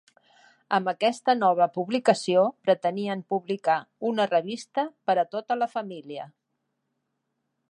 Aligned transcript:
Amb 0.77 0.87
aquesta 0.91 1.35
nova 1.41 1.67
publicació 1.75 2.47
pretenien 2.69 3.23
publicar 3.35 3.77
una 4.13 4.29
revista 4.35 4.89
per 5.11 5.21
a 5.27 5.31
tota 5.37 5.63
la 5.63 5.73
família. 5.79 6.31